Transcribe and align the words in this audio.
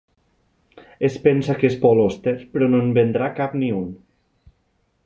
Es 1.09 1.17
pensa 1.27 1.57
que 1.59 1.69
és 1.73 1.77
Paul 1.83 2.01
Auster, 2.07 2.35
però 2.55 2.71
no 2.73 2.81
en 2.87 2.91
vendrà 2.99 3.31
cap 3.43 3.55
ni 3.63 3.71
un. 3.83 3.87